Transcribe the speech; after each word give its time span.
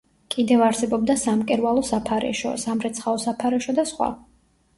კიდევ 0.35 0.61
არსებობდა 0.67 1.15
სამკერვალო 1.23 1.83
საფარეშო, 1.91 2.55
სამრეცხაო 2.65 3.15
საფარეშო 3.27 3.79
და 3.83 3.87
სხვა. 3.93 4.11